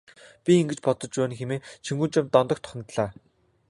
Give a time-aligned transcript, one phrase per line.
[0.45, 3.09] Би ингэж бодож байна хэмээн Чингүнжав Дондогт хандлаа.